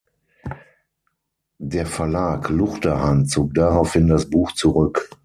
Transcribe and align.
Der 1.59 1.85
Verlag 1.85 2.49
Luchterhand 2.49 3.29
zog 3.29 3.53
daraufhin 3.53 4.07
das 4.07 4.27
Buch 4.27 4.51
zurück. 4.53 5.11